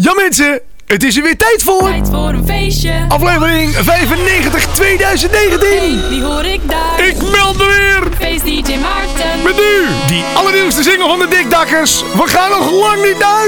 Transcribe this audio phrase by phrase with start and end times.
[0.00, 1.82] Ja mensen, het is er weer tijd voor.
[1.82, 3.04] Tijd voor een feestje.
[3.08, 5.68] Aflevering 95 2019.
[5.68, 7.06] Hey, die hoor ik daar.
[7.06, 8.12] Ik meld me weer.
[8.18, 9.42] Feest DJ Maarten.
[9.44, 12.02] Met nu die allernieuwste single van de Dikdakkers.
[12.02, 13.46] We gaan nog lang niet naar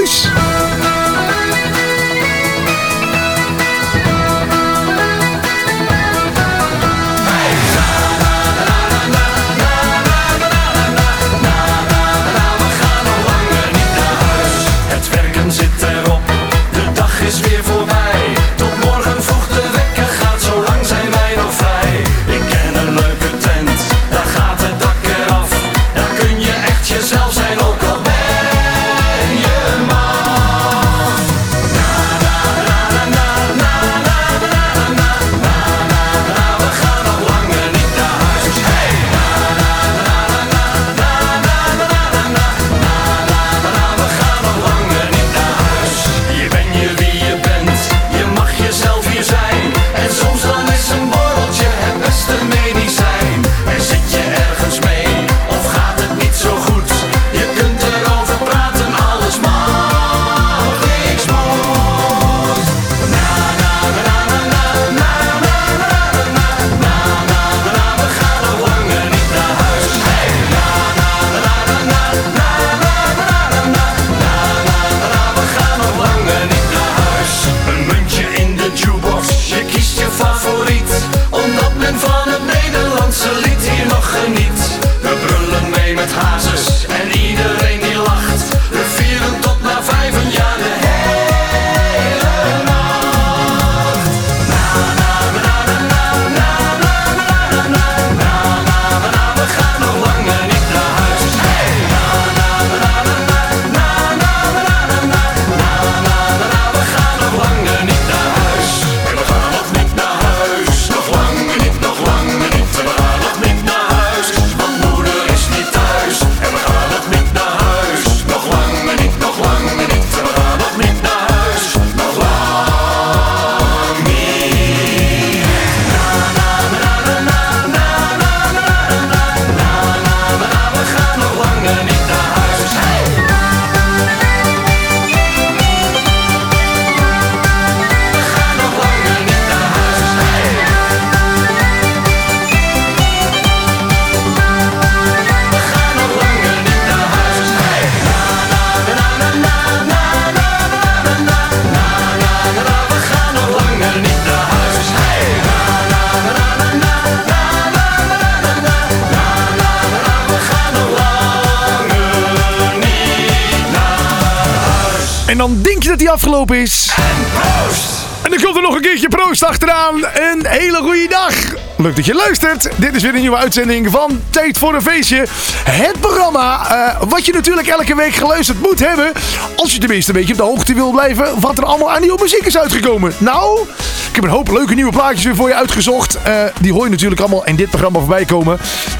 [166.49, 166.89] is.
[167.33, 168.01] Proost!
[168.21, 169.95] En dan komt er nog een keertje proost achteraan.
[169.95, 171.33] Een hele goede dag.
[171.77, 172.69] Leuk dat je luistert.
[172.75, 175.25] Dit is weer een nieuwe uitzending van Tijd voor een Feestje.
[175.69, 179.11] Het programma eh, wat je natuurlijk elke week geluisterd moet hebben.
[179.55, 182.21] Als je tenminste een beetje op de hoogte wil blijven wat er allemaal aan nieuwe
[182.21, 183.13] muziek is uitgekomen.
[183.17, 183.61] Nou,
[184.09, 186.17] ik heb een hoop leuke nieuwe plaatjes weer voor je uitgezocht.
[186.23, 188.59] Eh, die hoor je natuurlijk allemaal in dit programma voorbij komen.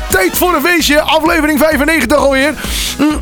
[0.10, 2.54] Tijd voor een Feestje, aflevering 95 alweer.
[2.98, 3.22] Mm.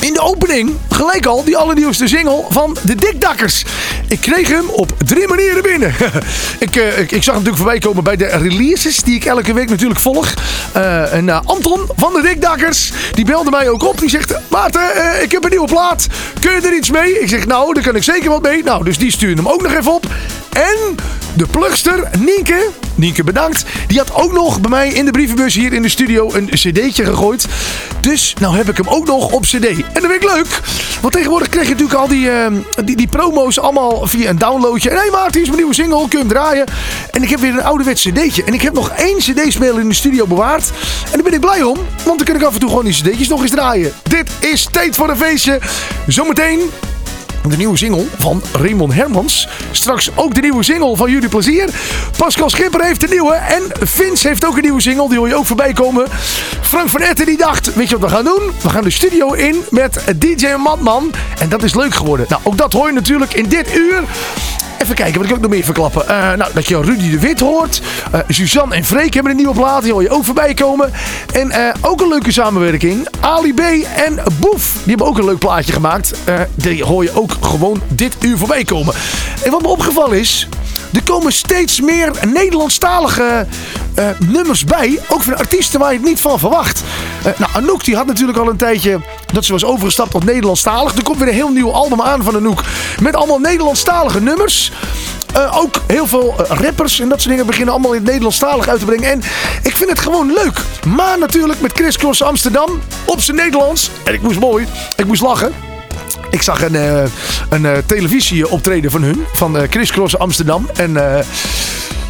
[0.00, 3.64] In de opening gelijk al die allernieuwste single van de Dikdakkers.
[4.08, 5.94] Ik kreeg hem op drie manieren binnen.
[6.58, 9.52] ik, eh, ik, ik zag hem natuurlijk voorbij komen bij de releases die ik elke
[9.52, 10.34] week natuurlijk volg.
[10.72, 13.98] Eh, Anton van de Dikdakkers, die belde mij ook op.
[13.98, 14.82] Die zegt, Maarten,
[15.22, 16.06] ik heb een nieuwe plaat.
[16.40, 17.20] Kun je er iets mee?
[17.20, 18.62] Ik zeg, nou, daar kan ik zeker wat mee.
[18.62, 20.06] Nou, dus die stuurde hem ook nog even op.
[20.52, 20.96] En
[21.34, 22.68] de plugster Nienke,
[23.00, 26.34] Nienke bedankt, die had ook nog bij mij in de brievenbus hier in de studio
[26.34, 27.46] een cd'tje gegooid.
[28.00, 29.66] Dus nou heb ik hem ook nog op cd.
[29.66, 30.60] En dat vind ik leuk,
[31.00, 32.46] want tegenwoordig krijg je natuurlijk al die, eh,
[32.84, 34.90] die, die promo's allemaal via een downloadje.
[34.90, 36.66] En hé hey Maarten, hier is mijn nieuwe single, kun je hem draaien?
[37.10, 38.44] En ik heb weer een ouderwets cd'tje.
[38.44, 40.70] En ik heb nog één cd-speler in de studio bewaard.
[41.04, 42.94] En daar ben ik blij om, want dan kan ik af en toe gewoon die
[42.94, 43.92] cd'tjes nog eens draaien.
[44.02, 45.58] Dit is Tijd voor een Feestje.
[46.06, 46.60] Zometeen
[47.48, 49.48] de nieuwe single van Raymond Hermans.
[49.70, 51.68] Straks ook de nieuwe single van Jullie Plezier.
[52.16, 53.34] Pascal Schipper heeft een nieuwe.
[53.34, 55.08] En Vince heeft ook een nieuwe single.
[55.08, 56.06] Die hoor je ook voorbij komen.
[56.60, 58.50] Frank van Etten die dacht, weet je wat we gaan doen?
[58.62, 61.12] We gaan de studio in met DJ Matman.
[61.38, 62.26] En dat is leuk geworden.
[62.28, 64.02] Nou, ook dat hoor je natuurlijk in dit uur.
[64.82, 66.08] Even kijken, wat ik ook nog meer verklappen.
[66.08, 67.82] Eh, nou, dat je Rudy de Wit hoort.
[68.12, 69.82] Eh, Suzanne en Freek hebben een nieuwe plaat.
[69.82, 70.92] Die hoor je ook voorbij komen.
[71.32, 73.08] En eh, ook een leuke samenwerking.
[73.20, 73.60] Ali B
[73.96, 74.72] en Boef.
[74.72, 76.14] Die hebben ook een leuk plaatje gemaakt.
[76.54, 78.94] Die hoor je ook gewoon dit uur voorbij komen.
[79.44, 80.48] En wat me opgevallen is...
[80.92, 83.46] Er komen steeds meer Nederlandstalige
[83.94, 85.00] eh, nummers bij.
[85.08, 86.82] Ook van artiesten waar je het niet van verwacht.
[87.24, 89.00] Eh, nou, Anouk die had natuurlijk al een tijdje
[89.32, 90.96] dat ze was overgestapt tot Nederlandstalig.
[90.96, 92.64] Er komt weer een heel nieuw album aan van Anouk.
[93.00, 94.72] Met allemaal Nederlandstalige nummers.
[95.34, 98.78] Eh, ook heel veel rappers en dat soort dingen beginnen allemaal in het Nederlandstalig uit
[98.78, 99.10] te brengen.
[99.10, 99.22] En
[99.62, 100.60] ik vind het gewoon leuk.
[100.86, 103.90] Maar natuurlijk met Chris Cross Amsterdam op zijn Nederlands.
[104.04, 104.66] En ik moest mooi,
[104.96, 105.69] ik moest lachen.
[106.30, 107.02] Ik zag een, eh,
[107.48, 110.68] een eh, televisieoptreden van hun, van eh, Chris Cross Amsterdam.
[110.74, 110.92] En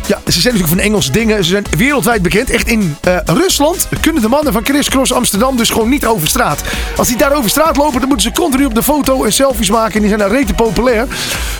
[0.06, 1.44] ja, ze zijn natuurlijk van Engelse dingen.
[1.44, 2.50] Ze zijn wereldwijd bekend.
[2.50, 6.62] Echt in Rusland kunnen de mannen van Chris Cross Amsterdam dus gewoon niet over straat.
[6.96, 9.70] Als die daar over straat lopen, dan moeten ze continu op de foto en selfies
[9.70, 9.94] maken.
[9.94, 11.06] En die zijn daar rete populair.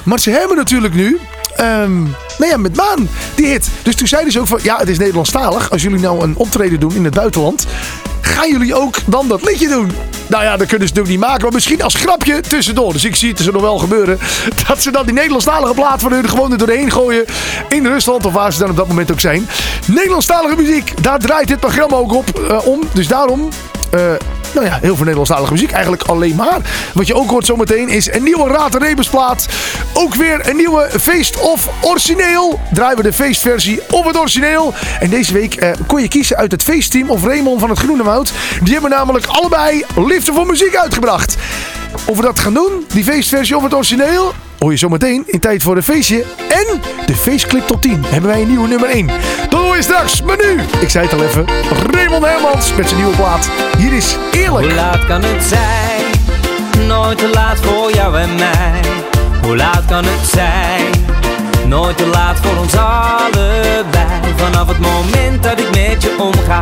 [0.03, 1.19] Maar ze hebben natuurlijk nu
[1.57, 2.03] Ehm
[2.39, 3.69] nou ja, met Maan, die hit.
[3.83, 5.71] Dus toen zeiden ze ook van, ja, het is Nederlandstalig.
[5.71, 7.67] Als jullie nou een optreden doen in het buitenland,
[8.21, 9.91] gaan jullie ook dan dat liedje doen?
[10.31, 12.93] Nou ja, dat kunnen ze natuurlijk niet maken, maar misschien als grapje tussendoor.
[12.93, 14.19] Dus ik zie het er nog wel gebeuren,
[14.69, 17.25] dat ze dan die Nederlandstalige plaat van hun gewoon er doorheen gooien
[17.69, 19.49] in Rusland, of waar ze dan op dat moment ook zijn.
[19.87, 22.81] Nederlandstalige muziek, daar draait dit programma ook op eh, om.
[22.93, 23.49] Dus daarom
[23.91, 24.01] eh,
[24.55, 25.71] nou ja, heel veel Nederlandstalige muziek.
[25.71, 26.61] Eigenlijk alleen maar.
[26.95, 29.49] Wat je ook hoort zometeen is een nieuwe Raad Rebusplaat.
[29.93, 32.61] Ook weer een nieuwe feest of origineel.
[32.73, 34.75] Draaien we de feestversie of het origineel.
[35.01, 38.03] En deze week eh, kon je kiezen uit het feestteam of Raymond van het Groene
[38.03, 38.33] Woud.
[38.63, 41.37] Die hebben namelijk allebei liefde voor muziek uitgebracht.
[42.07, 45.63] Of we dat gaan doen, die feestversie of het origineel, hoor je zometeen in tijd
[45.63, 46.25] voor een feestje.
[46.49, 49.07] En de feestclip tot 10 hebben wij een nieuwe nummer 1.
[49.49, 50.23] Dat hoor straks.
[50.23, 51.45] Maar nu, ik zei het al even,
[51.91, 53.51] Raymond Hermans met zijn nieuwe plaat.
[53.79, 54.67] Hier is Eerlijk.
[54.67, 56.05] Hoe laat kan het zijn?
[56.87, 58.81] Nooit te laat voor jou en mij.
[59.43, 60.85] Hoe laat kan het zijn?
[61.67, 64.35] Nooit te laat voor ons allebei.
[64.37, 66.61] Vanaf het moment dat ik met je omga,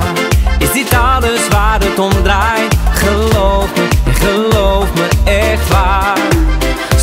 [0.59, 2.75] is dit alles waar het om draait.
[2.91, 6.48] Geloof me, geloof me echt waar.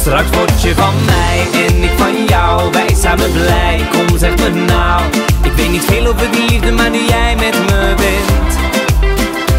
[0.06, 2.72] Straks word je van mij en ik van jou.
[2.72, 5.02] Wij samen blij, kom zeg me nou.
[5.44, 8.58] Ik weet niet veel over die liefde, maar nu jij met me bent.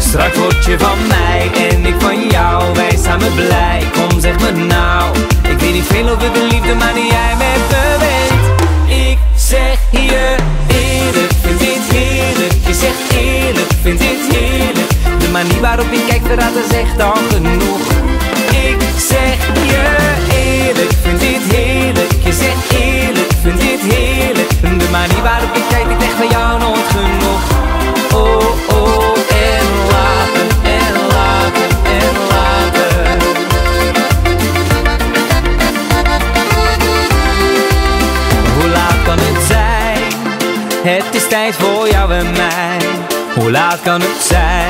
[0.03, 4.51] Straks word je van mij en ik van jou Wij samen blij, kom zeg me
[4.51, 5.17] nou
[5.49, 9.79] Ik weet niet veel over de liefde, maar nu jij met me bent Ik zeg
[9.91, 10.35] je
[10.67, 16.55] eerlijk, vind dit heerlijk Je zegt eerlijk, vind dit heerlijk De manier waarop kijkt verraadt
[16.69, 17.87] is echt al genoeg
[18.69, 19.95] Ik zeg je
[20.33, 22.11] eerlijk, vind dit heerlijk.
[22.23, 24.49] Je zegt eerlijk, vind dit heerlijk.
[24.79, 27.43] De manier waarop je kijkt, ik echt van jou nooit genoeg.
[28.13, 29.17] Oh, oh,
[29.53, 33.17] en later, en later, en later
[38.59, 40.03] Hoe laat kan het zijn?
[40.93, 42.77] Het is tijd voor jou en mij.
[43.35, 44.66] Hoe laat kan het zijn?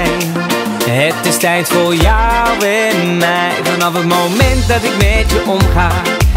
[0.89, 3.51] Het is tijd voor jou en mij.
[3.63, 5.91] Vanaf het moment dat ik met je omga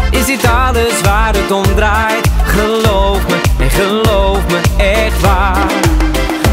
[0.09, 2.27] Is dit alles waar het om draait.
[2.43, 5.71] Geloof me, en geloof me echt waar.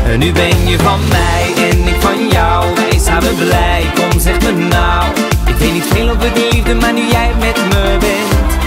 [0.07, 2.75] En nu ben je van mij en ik van jou.
[2.75, 5.05] Wij samen blij, kom zeg me nou.
[5.47, 8.63] Ik weet niet veel over de liefde, maar nu jij met me bent.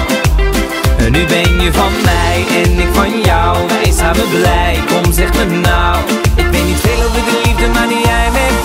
[0.97, 3.57] En nu ben je van mij en ik van jou.
[3.67, 5.97] Wij samen blij, kom zeg me nou.
[6.35, 8.60] Ik weet niet veel over de liefde, maar nu jij met me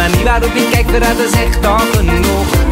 [0.00, 2.69] De manier waarop je kijkt, verraadt is echt al genoeg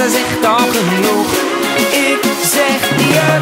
[0.00, 1.30] dat echt al genoeg?
[2.10, 2.22] Ik
[2.56, 2.80] zeg
[3.12, 3.40] je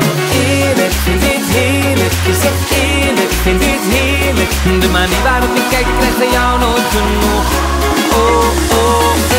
[0.49, 2.15] eerlijk, vind dit heerlijk.
[2.27, 4.51] Je zegt eerlijk, vind dit heerlijk.
[4.81, 5.87] De manier waarop ik krijg
[6.19, 7.47] van jou nooit genoeg.
[8.13, 9.38] Oh, oh,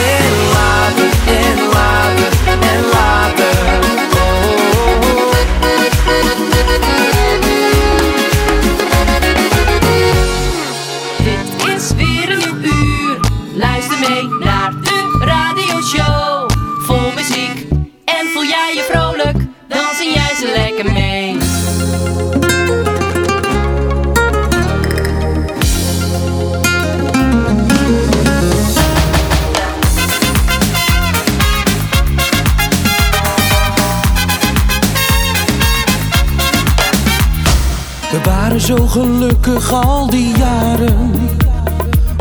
[39.67, 41.29] al die jaren.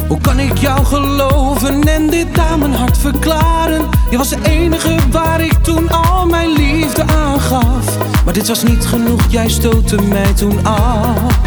[0.08, 3.88] Hoe kan ik jou geloven en dit aan mijn hart verklaren?
[4.10, 7.98] Je was de enige waar ik toen al mijn liefde aangaf.
[8.24, 11.38] Maar dit was niet genoeg, jij stootte mij toen af.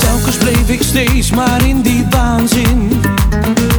[0.00, 3.02] Telkens bleef ik steeds maar in die waanzin.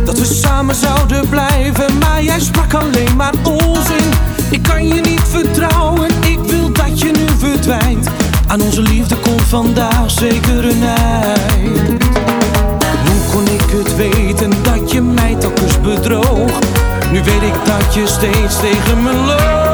[0.06, 4.12] Dat we samen zouden blijven, maar jij sprak alleen maar onzin.
[4.50, 8.10] Ik kan je niet vertrouwen, ik wil dat je nu verdwijnt.
[8.48, 12.04] Aan onze liefde komt vandaag zeker een eind.
[13.06, 16.60] Hoe kon ik het weten dat je mij telkens bedroog?
[17.12, 19.73] Nu weet ik dat je steeds tegen me loopt.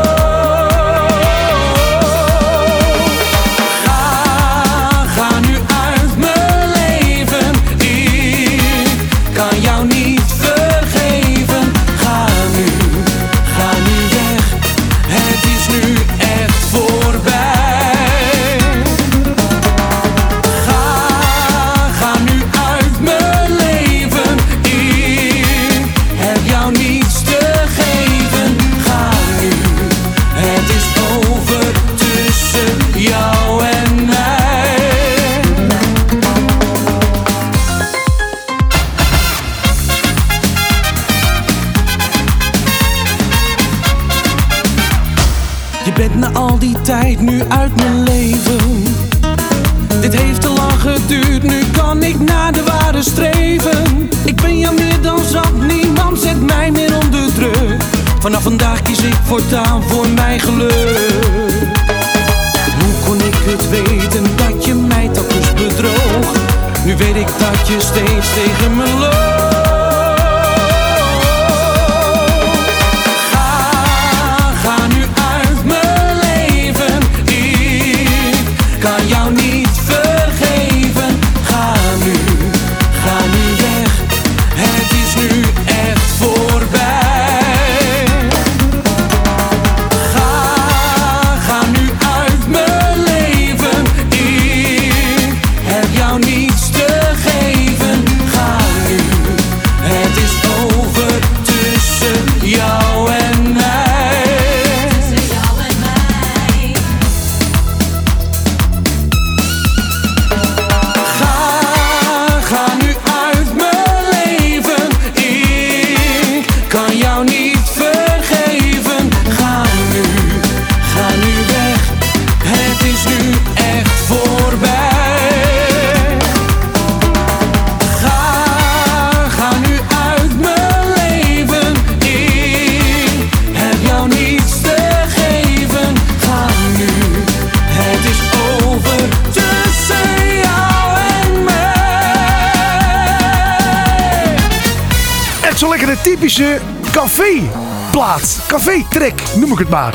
[146.02, 146.60] Typische
[146.92, 148.38] caféplaat.
[148.48, 149.94] Café-trek, noem ik het maar.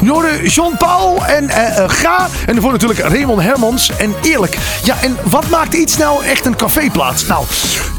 [0.00, 2.28] Jorde Jean-Paul en eh, eh, Ga.
[2.46, 4.58] En daarvoor natuurlijk Raymond Hermans en Eerlijk.
[4.84, 7.24] Ja, en wat maakt iets nou echt een caféplaat?
[7.28, 7.44] Nou,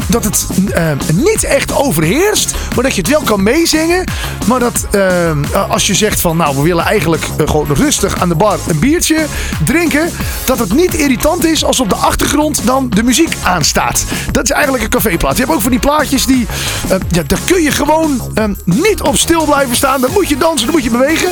[0.08, 4.04] dat het eh, niet echt overheerst, maar dat je het wel kan meezingen.
[4.48, 8.30] Maar dat eh, als je zegt van, nou, we willen eigenlijk eh, gewoon rustig aan
[8.30, 9.26] de bar een biertje
[9.66, 10.10] drinken.
[10.46, 14.06] Dat het niet irritant is als op de achtergrond dan de muziek aanstaat.
[14.32, 15.38] Dat is eigenlijk een caféplaat.
[15.38, 16.48] Je hebt ook van die plaatjes die,
[16.90, 20.02] eh, ja, daar kun je gewoon eh, niet op stil blijven staan.
[20.02, 21.32] Dan moet je dansen, dan moet je bewegen.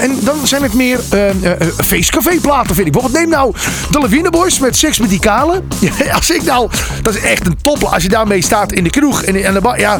[0.00, 2.92] En dan zijn het meer eh, eh, eh, feestcaféplaten, vind ik.
[2.92, 3.54] Bijvoorbeeld neem nou
[3.90, 5.62] de Lawine Boys met Seks met die Kale.
[6.14, 6.70] Als ik nou,
[7.02, 7.84] dat is echt een top.
[8.08, 9.74] Daarmee staat in de kroeg en de.
[9.76, 9.98] Ja,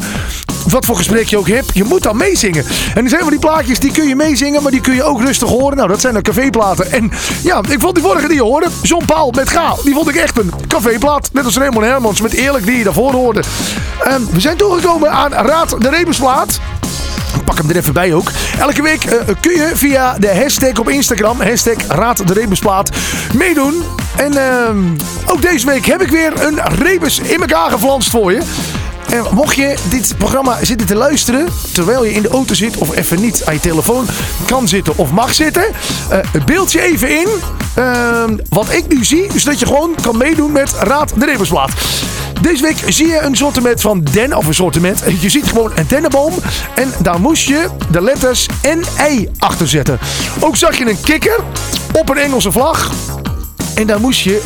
[0.67, 2.65] wat voor gesprek je ook hebt, je moet dan meezingen.
[2.95, 5.21] En er zijn van die plaatjes, die kun je meezingen, maar die kun je ook
[5.21, 5.77] rustig horen.
[5.77, 6.91] Nou, dat zijn de caféplaten.
[6.91, 7.11] En
[7.43, 10.15] ja, ik vond die vorige die je hoorde, John Paul met Ga, die vond ik
[10.15, 11.29] echt een caféplaat.
[11.33, 13.43] Net als Raymond Hermans met Eerlijk, die je daarvoor hoorde.
[14.03, 16.59] Ehm, we zijn toegekomen aan Raad de Rebusplaat.
[17.45, 18.31] Pak hem er even bij ook.
[18.59, 22.89] Elke week eh, kun je via de hashtag op Instagram, hashtag Raad de Rebusplaat,
[23.33, 23.83] meedoen.
[24.15, 24.79] En ehm,
[25.25, 28.41] ook deze week heb ik weer een rebus in elkaar geflanst voor je.
[29.09, 32.95] En mocht je dit programma zitten te luisteren terwijl je in de auto zit of
[32.95, 34.05] even niet aan je telefoon
[34.45, 35.63] kan zitten of mag zitten,
[36.09, 37.27] eh, beeld je even in
[37.73, 41.71] ehm, wat ik nu zie, zodat je gewoon kan meedoen met Raad de Rebusplaat.
[42.41, 45.03] Deze week zie je een sortiment van den, of een sortiment.
[45.21, 46.33] Je ziet gewoon een dennenboom.
[46.75, 49.99] En daar moest je de letters N-I achter zetten.
[50.39, 51.39] Ook zag je een kikker
[51.93, 52.91] op een Engelse vlag.
[53.79, 54.41] En daar moest je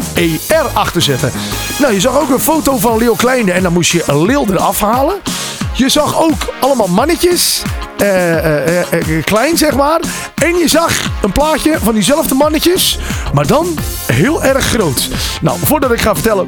[0.47, 1.31] ER achter zetten.
[1.79, 3.51] Nou, je zag ook een foto van Leeuw Kleine.
[3.51, 5.15] En dan moest je leeuw eraf halen.
[5.73, 7.61] Je zag ook allemaal mannetjes.
[7.97, 9.99] eh, eh, eh, klein, zeg maar.
[10.35, 12.99] En je zag een plaatje van diezelfde mannetjes,
[13.33, 13.67] maar dan
[14.11, 15.09] heel erg groot.
[15.41, 16.47] Nou, voordat ik ga vertellen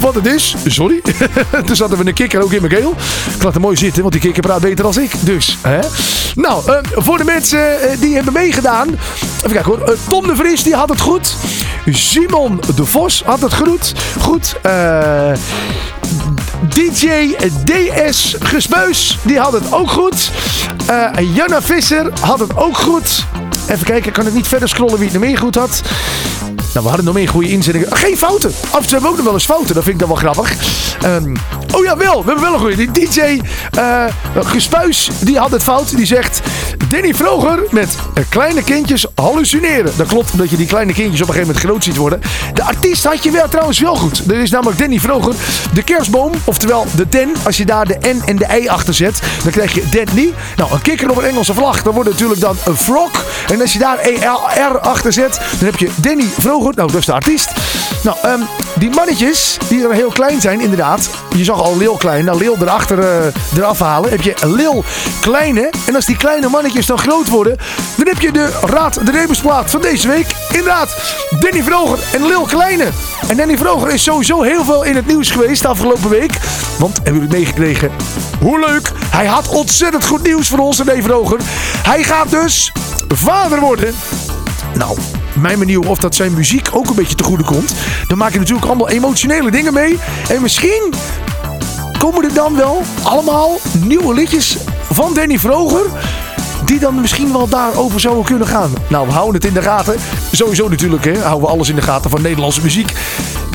[0.00, 1.02] wat het is, sorry.
[1.66, 2.94] Toen zaten we een kikker ook in mijn keel.
[3.34, 5.12] Ik laat hem mooi zitten, want die kikker praat beter dan ik.
[5.20, 5.78] Dus, hè.
[6.34, 8.88] Nou, eh, voor de mensen eh, die hebben meegedaan.
[9.36, 9.80] Even kijken hoor.
[9.80, 11.36] Eh, Tom de Vries, die had het goed.
[11.86, 13.92] Simon de Vos had het goed.
[14.20, 14.56] Goed.
[16.68, 20.30] DJ DS Gesbuis, die had het ook goed.
[20.86, 23.24] Eh Janna Visser had het ook goed.
[23.68, 25.82] Even kijken, ik kan het niet verder scrollen wie het nog meer goed had.
[26.72, 27.96] Nou, we hadden nog meer goede inzettingen.
[27.96, 28.50] Geen fouten.
[28.70, 29.74] Af en toe hebben we ook nog wel eens fouten.
[29.74, 30.54] Dat vind ik dan wel grappig.
[31.02, 31.36] Ehm,
[31.74, 32.24] oh ja, wel.
[32.24, 32.76] We hebben wel een goede.
[32.76, 35.96] Die DJ eh Gespuis, die had het fout.
[35.96, 36.40] Die zegt...
[36.88, 39.92] Danny Vroger met eh, kleine kindjes hallucineren.
[39.96, 42.20] Dat klopt, omdat je die kleine kindjes op een gegeven moment groot ziet worden.
[42.54, 44.30] De artiest had je wel trouwens wel goed.
[44.30, 45.34] Er is namelijk Danny Vroger.
[45.74, 47.32] De kerstboom, oftewel de den.
[47.44, 50.32] Als je daar de N en de E achter zet, dan krijg je Danny.
[50.56, 53.24] Nou, een kikker op een Engelse vlag, dan wordt het natuurlijk dan een frog.
[53.48, 56.67] En als je daar ER achter zet, dan heb je Danny Vroger.
[56.76, 57.52] Nou, dat is de artiest.
[58.02, 58.40] Nou, ehm,
[58.74, 61.10] die mannetjes, die er heel klein zijn, inderdaad.
[61.36, 62.24] Je zag al Lil Klein.
[62.24, 64.10] Nou, Lil erachter eh, eraf halen.
[64.10, 64.84] Heb je Lil
[65.20, 65.70] Kleine.
[65.86, 67.56] En als die kleine mannetjes dan groot worden,
[67.96, 70.26] dan heb je de Raad de Rebusplaat van deze week.
[70.48, 70.96] Inderdaad,
[71.40, 72.88] Danny Vroger en Lil Kleine.
[73.28, 76.32] En Danny Vroger is sowieso heel veel in het nieuws geweest de afgelopen week.
[76.78, 77.90] Want, hebben jullie meegekregen?
[78.40, 78.92] Hoe leuk!
[79.10, 81.40] Hij had ontzettend goed nieuws voor ons, Danny Vroger.
[81.82, 82.72] Hij gaat dus
[83.08, 83.94] vader worden.
[84.74, 84.98] Nou,
[85.40, 87.74] mijn benieuwd of dat zijn muziek ook een beetje te goede komt.
[88.06, 89.98] Dan maak je natuurlijk allemaal emotionele dingen mee.
[90.28, 90.92] En misschien
[91.98, 94.56] komen er dan wel allemaal nieuwe liedjes
[94.92, 95.86] van Danny Vroger.
[96.64, 98.72] Die dan misschien wel daarover zouden kunnen gaan.
[98.88, 99.96] Nou, we houden het in de gaten.
[100.32, 101.18] Sowieso natuurlijk, hè.
[101.18, 102.92] Houden we alles in de gaten van Nederlandse muziek.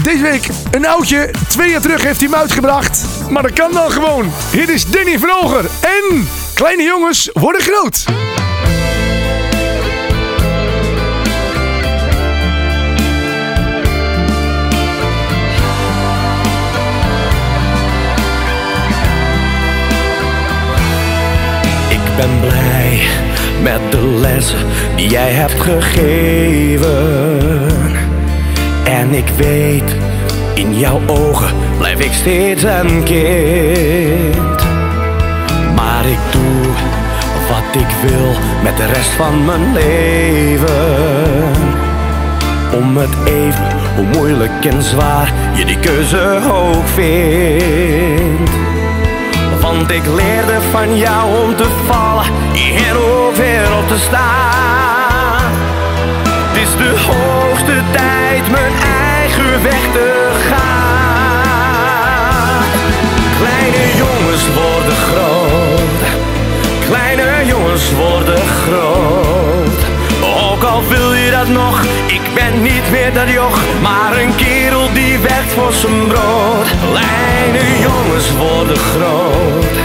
[0.03, 1.33] Deze week een oudje.
[1.47, 3.05] Twee jaar terug heeft hij hem uitgebracht.
[3.29, 4.31] Maar dat kan dan gewoon.
[4.51, 5.65] Hier is Danny Vroger.
[5.81, 8.05] En kleine jongens worden groot.
[23.61, 24.59] Met de lessen
[24.95, 26.91] die jij hebt gegeven.
[28.83, 29.95] En ik weet,
[30.53, 34.63] in jouw ogen blijf ik steeds een kind.
[35.75, 36.71] Maar ik doe
[37.49, 38.31] wat ik wil
[38.63, 41.51] met de rest van mijn leven.
[42.73, 48.62] Om het even, hoe moeilijk en zwaar je die keuze ook vindt.
[49.73, 55.51] Want ik leerde van jou om te vallen en weer op te staan.
[56.23, 58.73] Het is de hoogste tijd mijn
[59.09, 61.43] eigen weg te gaan.
[63.39, 66.01] Kleine jongens worden groot.
[66.85, 69.52] Kleine jongens worden groot.
[70.73, 75.17] Al wil je dat nog, ik ben niet meer dat joch, maar een kerel die
[75.17, 76.67] werkt voor zijn brood.
[76.91, 79.75] Kleine jongens worden groot.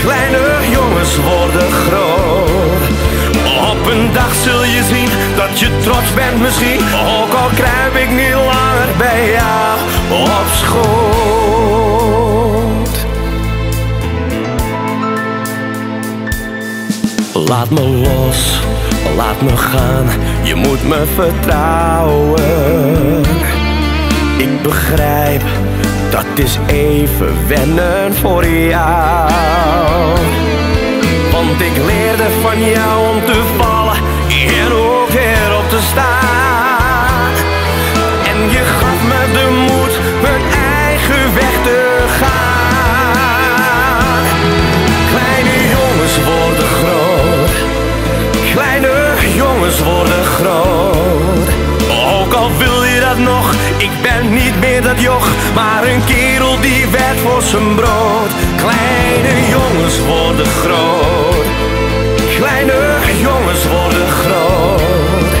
[0.00, 2.82] Kleine jongens worden groot.
[3.70, 6.80] Op een dag zul je zien dat je trots bent misschien,
[7.18, 9.78] ook al kruip ik niet langer bij jou
[10.22, 11.12] op schoot.
[17.48, 18.60] Laat me los,
[19.16, 20.06] laat me gaan,
[20.42, 23.22] je moet me vertrouwen.
[24.38, 25.42] Ik begrijp,
[26.10, 29.30] dat is even wennen voor jou.
[31.32, 33.96] Want ik leerde van jou om te vallen
[34.28, 34.91] en
[53.18, 58.30] nog, ik ben niet meer dat joch, maar een kerel die werkt voor zijn brood.
[58.56, 61.46] Kleine jongens worden groot.
[62.38, 65.32] Kleine jongens worden groot.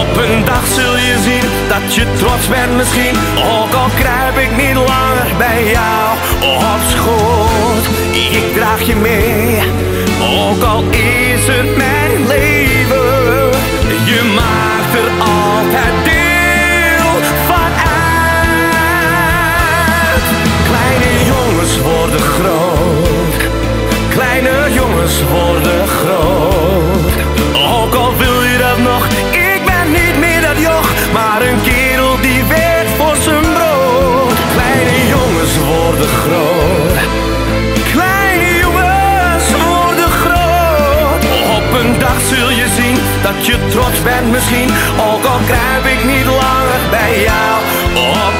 [0.00, 4.56] Op een dag zul je zien dat je trots bent misschien, ook al kruip ik
[4.56, 6.16] niet langer bij jou
[6.64, 7.86] op schoot.
[8.12, 9.58] Ik draag je mee,
[10.20, 13.50] ook al is het mijn leven.
[14.04, 16.25] Je maakt er altijd deel
[25.06, 27.12] levens worden groot.
[27.74, 32.20] Ook al wil je dat nog, ik ben niet meer dat joch, maar een kerel
[32.20, 34.36] die werkt voor zijn brood.
[34.54, 36.96] Kleine jongens worden groot.
[37.92, 41.22] Kleine jongens worden groot.
[41.58, 44.70] Op een dag zul je zien dat je trots bent misschien,
[45.10, 47.56] ook al krijg ik niet langer bij jou.
[48.24, 48.35] Op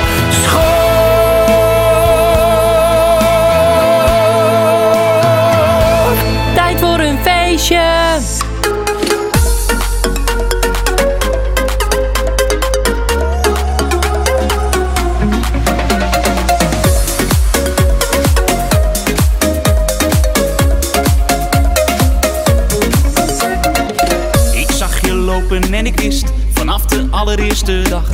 [27.36, 28.08] Eerste dag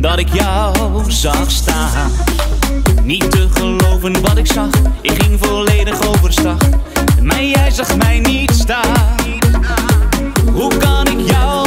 [0.00, 0.74] dat ik jou
[1.08, 2.10] zag staan.
[3.02, 4.68] Niet te geloven wat ik zag,
[5.00, 6.58] ik ging volledig overstag.
[7.22, 9.16] Maar jij zag mij niet staan.
[10.52, 11.57] Hoe kan ik jou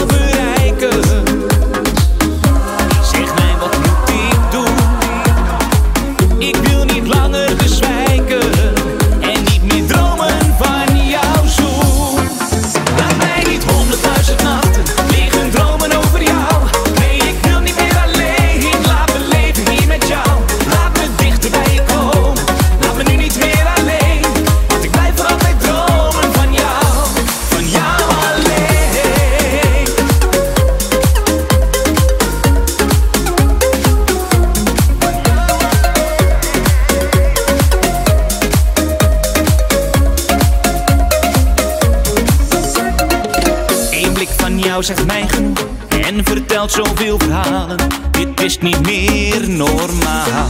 [47.44, 47.78] verhalen.
[48.12, 50.50] Dit is niet meer normaal.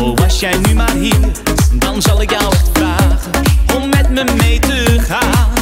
[0.00, 1.30] Oh, was jij nu maar hier,
[1.72, 3.30] dan zal ik jou vragen
[3.74, 5.55] om met me mee te gaan.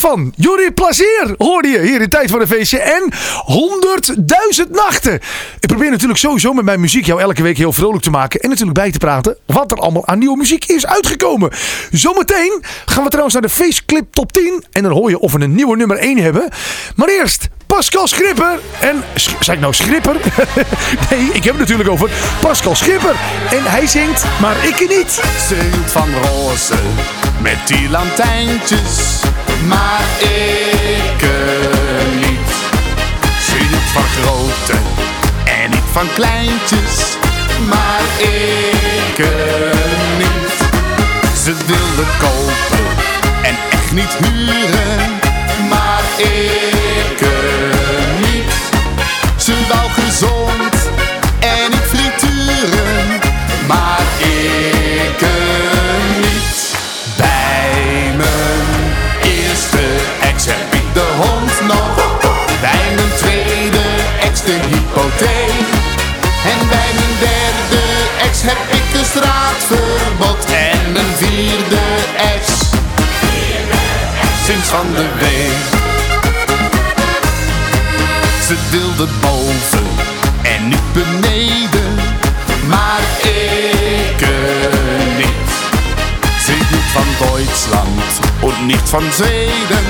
[0.00, 0.32] Van.
[0.36, 2.78] Jurie Plazier hoorde je hier in Tijd voor een Feestje.
[2.78, 3.12] En
[4.64, 5.14] 100.000 nachten.
[5.60, 8.40] Ik probeer natuurlijk sowieso met mijn muziek jou elke week heel vrolijk te maken.
[8.40, 11.50] En natuurlijk bij te praten wat er allemaal aan nieuwe muziek is uitgekomen.
[11.90, 14.64] Zometeen gaan we trouwens naar de Faceclip Top 10.
[14.70, 16.48] En dan hoor je of we een nieuwe nummer 1 hebben.
[16.96, 18.60] Maar eerst Pascal Schipper.
[18.80, 20.16] En, zei ik nou Schipper?
[21.10, 23.14] nee, ik heb het natuurlijk over Pascal Schipper.
[23.50, 25.20] En hij zingt, maar ik niet.
[25.48, 26.74] Hield van roze
[27.40, 29.20] met die lantijntjes,
[29.66, 31.22] maar ik
[32.14, 32.52] niet.
[33.46, 34.72] Hield van grote
[35.44, 37.16] en niet van kleintjes,
[37.68, 39.18] maar ik
[40.18, 40.58] niet.
[41.44, 42.86] Ze wilde kopen
[43.42, 45.19] en echt niet huren,
[74.70, 75.68] van de week.
[78.46, 79.86] Ze wilde boven
[80.42, 81.94] en nu beneden,
[82.68, 84.26] maar ik
[85.16, 85.50] niet.
[86.44, 89.86] Ze hield van Duitsland und nicht van Zweden,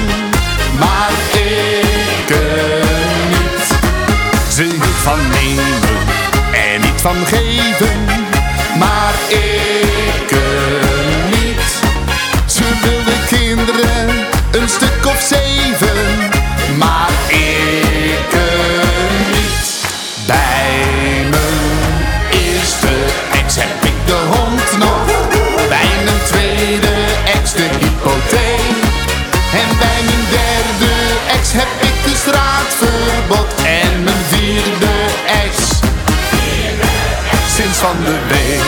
[0.78, 2.34] maar ik
[3.28, 3.66] niet.
[4.54, 5.98] Ze hield van nemen
[6.52, 8.04] en niet van geven,
[8.78, 9.69] maar ik
[37.80, 38.62] van de week.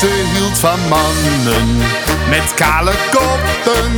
[0.00, 1.76] Ze hield van mannen
[2.28, 3.96] met kale koppen,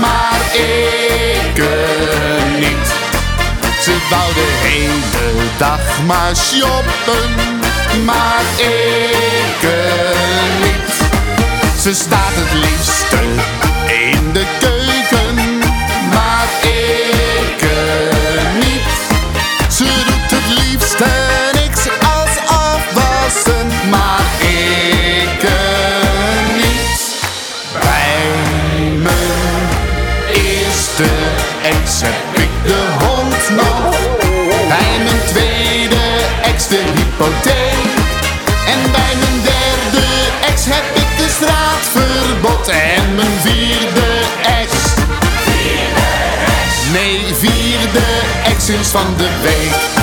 [0.00, 1.62] maar ik
[2.58, 2.94] niet.
[5.58, 7.34] dag maar shoppen,
[8.04, 9.68] maar ik
[10.62, 10.94] niet.
[11.80, 13.18] Ze staat het liefste
[13.86, 14.75] in de keuken,
[48.88, 49.95] van de week.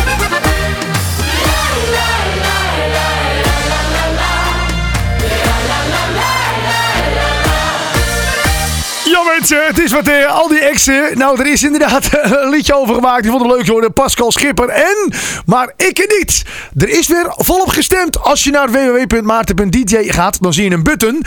[9.49, 11.17] Het is wat eh, al die exen.
[11.17, 12.09] Nou, er is inderdaad
[12.41, 13.21] een liedje over gemaakt.
[13.21, 13.91] Die vond het leuk hoor.
[13.91, 15.13] Pascal Schipper en...
[15.45, 16.43] Maar ik niet.
[16.77, 18.23] Er is weer volop gestemd.
[18.23, 21.23] Als je naar www.maarten.dj gaat, dan zie je een button.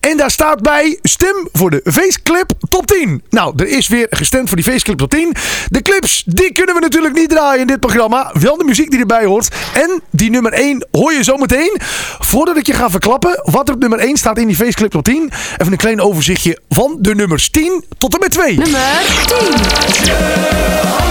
[0.00, 3.22] En daar staat bij stem voor de Faceclip Top 10.
[3.30, 5.34] Nou, er is weer gestemd voor die Faceclip Top 10.
[5.68, 8.30] De clips, die kunnen we natuurlijk niet draaien in dit programma.
[8.40, 9.48] Wel de muziek die erbij hoort.
[9.74, 11.76] En die nummer 1 hoor je zo meteen.
[12.18, 15.04] Voordat ik je ga verklappen wat er op nummer 1 staat in die Faceclip Top
[15.04, 15.30] 10.
[15.56, 18.56] Even een klein overzichtje van de nummers 10 tot en met 2.
[18.56, 18.80] Nummer
[20.92, 21.05] 10.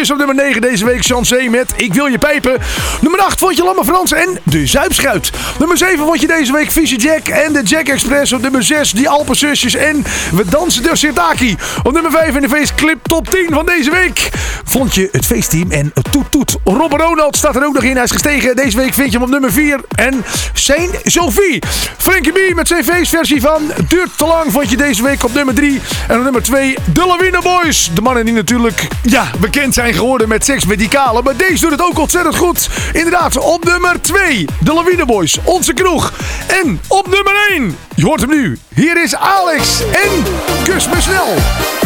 [0.00, 2.58] Handjes op nummer 9 deze week, Chancé met Ik wil je pijpen.
[3.00, 5.30] Nummer 8 vond je Lamme Frans en De Zuipschuit.
[5.58, 8.32] Nummer 7 vond je deze week Fishy Jack en de Jack Express.
[8.32, 11.56] Op nummer 6 Die Alpenzusjes en We dansen de Sirtaki.
[11.82, 14.30] Op nummer 5 in de feestclip top 10 van deze week
[14.70, 16.56] vond je het feestteam en Toet Toet.
[16.64, 17.94] Robert Ronald staat er ook nog in.
[17.94, 18.56] Hij is gestegen.
[18.56, 19.80] Deze week vind je hem op nummer 4.
[19.94, 21.62] En Saint Sophie.
[21.98, 25.54] Frankie B met zijn feestversie van Duurt te lang vond je deze week op nummer
[25.54, 25.80] 3.
[26.08, 27.90] En op nummer 2 de Lawine Boys.
[27.94, 31.22] De mannen die natuurlijk ja, bekend zijn geworden met seks kale.
[31.22, 32.68] Maar deze doet het ook ontzettend goed.
[32.92, 35.38] Inderdaad, op nummer 2 de Lawine Boys.
[35.44, 36.12] Onze kroeg.
[36.46, 37.76] En op nummer 1.
[37.94, 38.58] Je hoort hem nu.
[38.74, 40.24] Hier is Alex en
[40.64, 41.79] Kus me snel.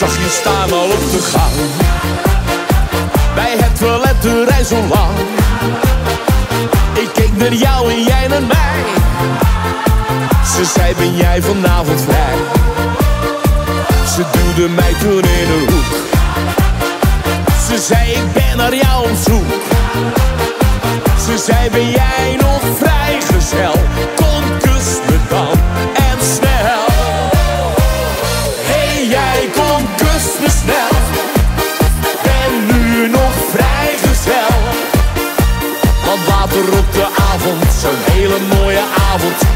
[0.00, 1.54] Zag je staan al op de gang.
[3.34, 5.16] Bij het toilet de rij zo lang
[6.94, 8.78] Ik keek naar jou en jij naar mij.
[10.54, 12.36] Ze zei ben jij vanavond vrij?
[14.14, 15.92] Ze duwde mij toen in een hoek.
[17.68, 19.62] Ze zei ik ben naar jou op zoek.
[21.26, 23.74] Ze zei ben jij nog vrijgezel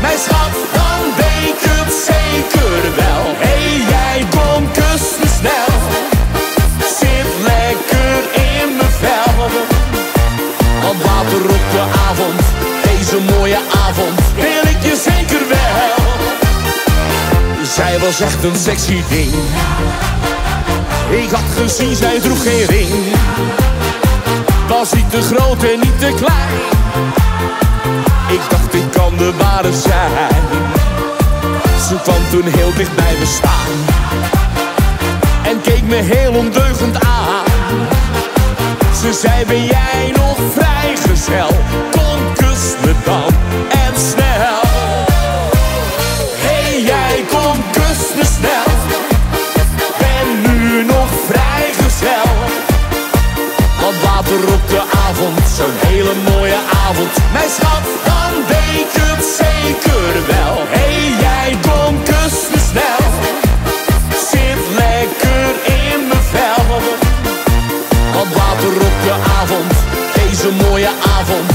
[0.04, 3.24] Mijn schat dan weet je het zeker wel.
[3.44, 5.74] Hey jij kom kus me snel.
[6.98, 8.16] Zit lekker
[8.52, 9.36] in mijn vel.
[10.82, 12.40] Want later op de avond.
[12.88, 15.96] Deze mooie avond Wil ik je zeker wel.
[17.66, 19.34] Zij was echt een sexy ding.
[21.22, 22.92] Ik had gezien, zij droeg geen ring.
[24.68, 26.54] Was niet te groot en niet te klein.
[28.28, 30.42] Ik dacht, ik de ware zijn.
[31.88, 33.72] Ze kwam toen heel dicht bij me staan.
[35.42, 37.44] En keek me heel ondeugend aan.
[39.00, 41.48] Ze zei, ben jij nog vrijgezel?
[41.90, 43.33] Kom, kus me dan
[43.68, 44.61] en snel.
[46.44, 48.70] Hey, jij kom, kus me snel.
[49.98, 52.31] Ben nu nog vrijgezel.
[53.81, 57.11] Want later op de avond, zo'n hele mooie avond.
[57.33, 59.03] Mijn schat, dan weet
[60.12, 60.54] wel.
[60.76, 61.56] Hey, jij
[62.04, 63.04] kus me snel.
[64.30, 65.48] Zit lekker
[65.82, 66.64] in mijn vel.
[68.14, 69.72] Want later op de avond,
[70.14, 71.50] deze mooie avond,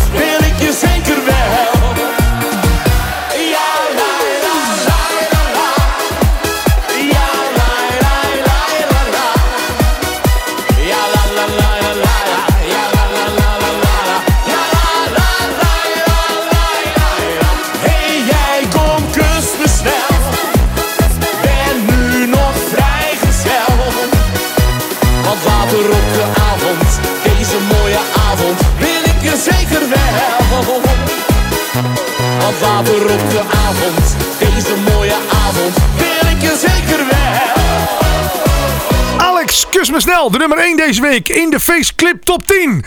[40.28, 42.84] De nummer 1 deze week in de Faceclip Top 10.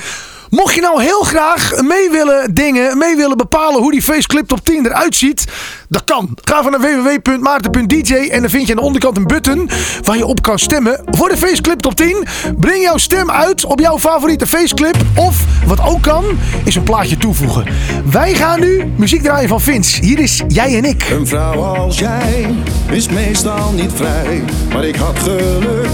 [0.50, 4.64] Mocht je nou heel graag mee willen dingen, mee willen bepalen hoe die Faceclip Top
[4.64, 5.44] 10 eruit ziet,
[5.88, 6.38] dat kan.
[6.44, 9.70] Ga even naar www.maarten.dj en dan vind je aan de onderkant een button
[10.02, 12.26] waar je op kan stemmen voor de Faceclip Top 10.
[12.58, 14.96] Breng jouw stem uit op jouw favoriete Faceclip.
[15.14, 16.24] Of, wat ook kan,
[16.64, 17.66] is een plaatje toevoegen.
[18.10, 20.04] Wij gaan nu muziek draaien van Vince.
[20.04, 21.08] Hier is Jij en Ik.
[21.10, 22.54] Een vrouw als jij
[22.90, 25.88] is meestal niet vrij, maar ik had geluk,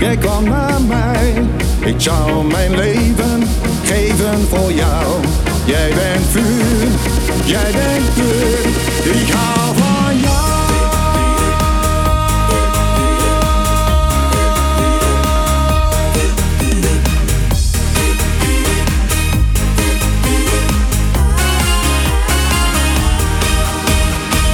[0.00, 1.42] jij kwam naar mij.
[1.84, 3.42] Ik zou mijn leven
[3.84, 5.24] geven voor jou.
[5.64, 6.88] Jij bent vuur,
[7.44, 10.38] jij bent vuur, ik hou van jou.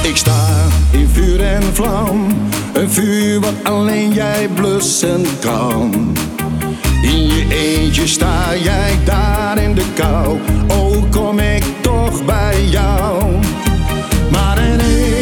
[0.01, 0.47] Ik sta
[0.91, 2.27] in vuur en vlam,
[2.77, 6.15] een vuur wat alleen jij blussen kan.
[7.01, 13.23] In je eentje sta jij daar in de kou, oh kom ik toch bij jou.
[14.31, 15.16] Maar ineens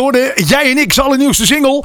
[0.00, 0.32] hoorde.
[0.34, 1.84] Jij en ik, zijn allernieuwste single.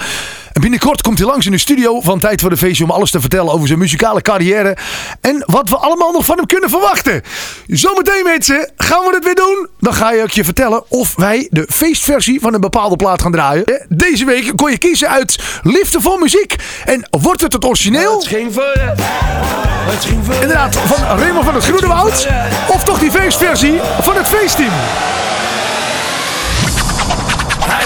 [0.53, 3.11] En binnenkort komt hij langs in de studio van Tijd voor de Feestje om alles
[3.11, 4.77] te vertellen over zijn muzikale carrière.
[5.21, 7.21] En wat we allemaal nog van hem kunnen verwachten.
[7.67, 9.67] Zometeen mensen, gaan we het weer doen.
[9.79, 13.85] Dan ga ik je vertellen of wij de feestversie van een bepaalde plaat gaan draaien.
[13.89, 16.55] Deze week kon je kiezen uit Liefde voor Muziek.
[16.85, 18.17] En wordt het het origineel?
[18.17, 18.73] Het ging voor.
[18.75, 20.33] Het ging voor.
[20.33, 22.27] Inderdaad, van Raymond van het Groene Woud.
[22.67, 24.71] Of toch die feestversie van het feestteam.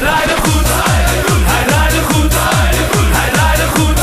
[0.04, 0.68] Hij draaide goed,
[1.45, 2.32] hij draaide goed,
[3.18, 3.99] hij draaide goed,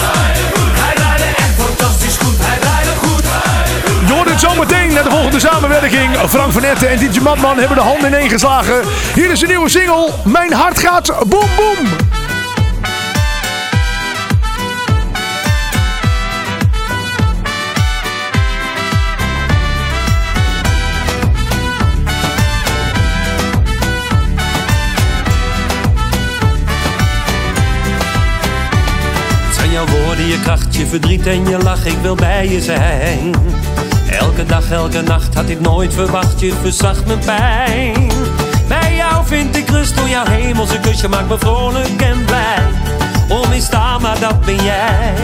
[0.80, 3.24] hij draaide echt fantastisch goed, hij draaide goed.
[4.06, 6.16] Je hoort het zometeen naar de volgende samenwerking.
[6.28, 8.82] Frank van Etten en DJ Matman hebben de handen ineen geslagen.
[9.14, 10.10] Hier is een nieuwe single.
[10.24, 12.09] Mijn hart gaat boem boem.
[30.26, 33.34] Je kracht, je verdriet en je lach, ik wil bij je zijn.
[34.10, 38.10] Elke dag, elke nacht had ik nooit verwacht, je verzacht mijn pijn.
[38.68, 42.62] Bij jou vind ik rust door jouw hemelse kusje, maakt me vrolijk en blij.
[43.28, 45.14] Onmisstaanbaar, dat ben jij.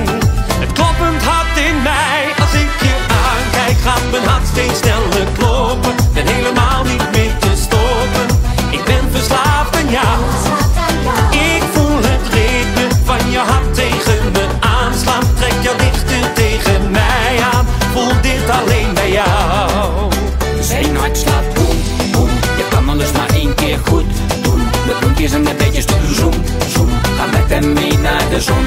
[25.27, 26.89] De bloempjes en de beetjes doen zoem, zoem.
[27.17, 28.65] Ga met hem mee naar de zon.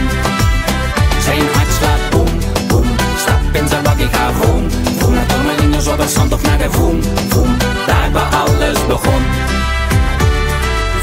[1.23, 2.27] Zijn hart slaat boem,
[2.67, 2.85] boem.
[3.17, 5.13] Stap in zijn bak, ik ga vroom, vroom.
[5.13, 7.57] Naar Tormelino's op het zand of naar de voem, voem.
[7.87, 9.21] Daar waar alles begon.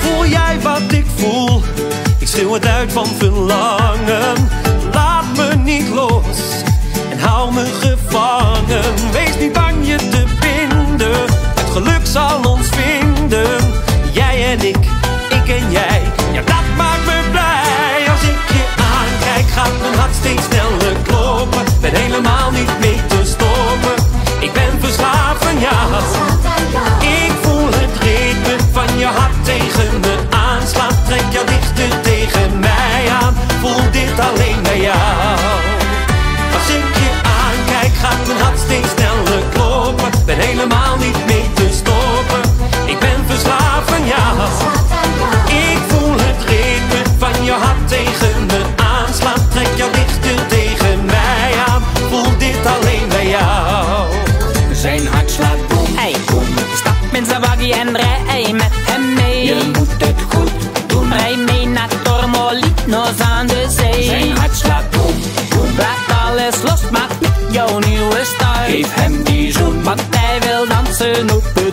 [0.01, 1.63] Voel jij wat ik voel?
[2.19, 4.49] Ik schreeuw het uit van verlangen.
[4.93, 6.39] Laat me niet los
[7.11, 9.13] en hou me gevangen.
[9.13, 11.21] Wees niet bang je te binden.
[11.55, 12.96] Het geluk zal ons vinden.
[34.21, 35.39] Alleen bij jou.
[36.55, 37.11] Als ik je
[37.41, 40.11] aankijk, gaat mijn hart steeds sneller kloppen.
[40.27, 42.43] Ben helemaal niet mee te stoppen.
[42.87, 44.37] Ik ben verslaafd van jou.
[45.47, 49.49] Ik voel het ritme van je hart tegen me aanslaan.
[49.49, 51.83] Trek jou dichter tegen mij aan.
[52.09, 54.13] Voel dit alleen bij jou.
[54.73, 55.87] Zijn hart slaat boem,
[56.31, 56.47] boem.
[56.75, 59.45] Stap in zijn waggie en rij met hem mee.
[59.45, 60.53] Je moet het goed
[60.87, 61.13] doen.
[61.13, 63.21] Rij mee naar Tormolinos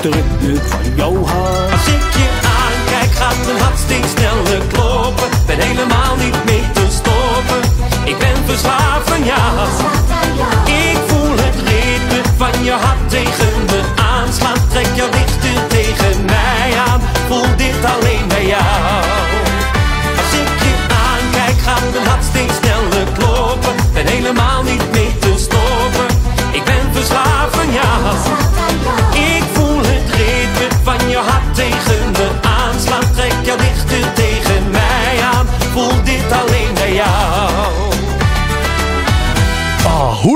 [0.02, 1.18] het jouw.
[1.72, 2.30] Als ik je
[2.60, 5.30] aankijk, gaat mijn hart steeds sneller kloppen.
[5.46, 7.72] Ben helemaal niet mee te stoppen.
[8.04, 9.93] Ik ben verslaafd van jou.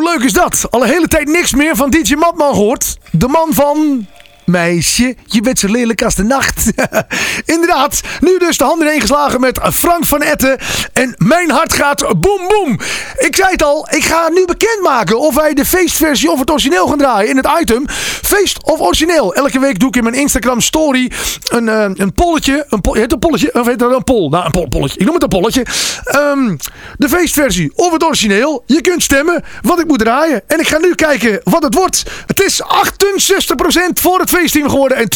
[0.08, 0.68] Leuk is dat?
[0.70, 2.97] Al een hele tijd niks meer van DJ Matman gehoord.
[3.12, 4.08] De man van...
[4.48, 6.72] Meisje, je bent zo lelijk als de nacht.
[7.45, 10.58] Inderdaad, nu dus de handen ingeslagen met Frank van Etten.
[10.93, 12.80] En mijn hart gaat boem boem.
[13.18, 16.88] Ik zei het al, ik ga nu bekendmaken of wij de feestversie of het origineel
[16.88, 17.86] gaan draaien in het item.
[18.24, 19.34] Feest of origineel.
[19.34, 21.12] Elke week doe ik in mijn Instagram story
[21.48, 22.66] een, eh, een polletje.
[22.70, 23.54] Een pol, heet een polletje?
[23.54, 24.30] Of heet dat een poll?
[24.30, 25.00] Nou, een pol, polletje.
[25.00, 25.66] Ik noem het een polletje.
[26.04, 26.56] Ehm,
[26.98, 28.64] de feestversie of het origineel.
[28.66, 30.41] Je kunt stemmen wat ik moet draaien.
[30.48, 32.04] En ik ga nu kijken wat het wordt.
[32.26, 35.08] Het is 68% voor het feestteam geworden en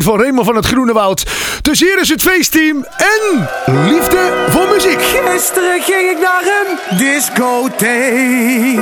[0.00, 1.24] 32% voor Raymond van het Groene Woud.
[1.62, 3.48] Dus hier is het feestteam en
[3.88, 5.02] liefde voor muziek.
[5.02, 8.78] Gisteren ging ik naar een discotheek.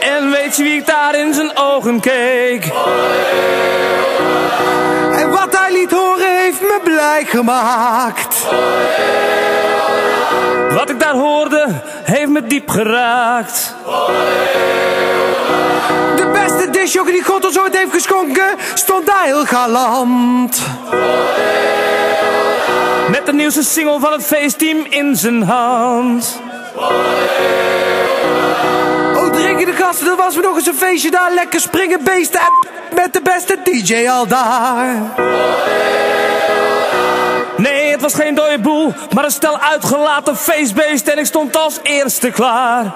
[0.00, 2.64] En weet je wie ik daar in zijn ogen keek?
[5.12, 8.46] En wat hij liet horen heeft me blij gemaakt.
[10.70, 11.66] Wat ik daar hoorde
[12.02, 13.74] heeft me diep geraakt.
[16.16, 20.62] De beste disjockey die God ons ooit heeft geschonken, stond daar heel galant.
[23.10, 26.40] Met de nieuwste single van het feestteam in zijn hand.
[29.14, 31.32] Oh, drinken de gasten, er was weer nog eens een feestje daar.
[31.34, 34.94] Lekker springen, beesten en met de beste DJ al daar.
[38.14, 42.92] Geen dode boel, maar een stel uitgelaten feestbeesten en ik stond als eerste klaar.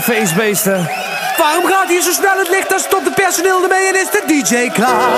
[0.00, 0.90] Feestbeesten.
[1.38, 2.68] Waarom gaat hier zo snel het licht?
[2.68, 5.10] Dan stopt het personeel ermee en is de DJ klaar.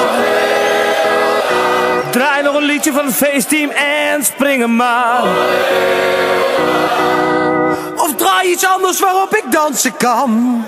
[2.11, 5.23] Draai nog een liedje van het feestteam en springen maar.
[7.97, 10.65] Of draai iets anders waarop ik dansen kan.